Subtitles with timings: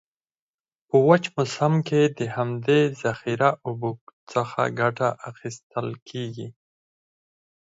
[0.87, 3.91] په وچ موسم کې د همدي ذخیره اوبو
[4.31, 6.47] څخه کټه اخیستل کیږي.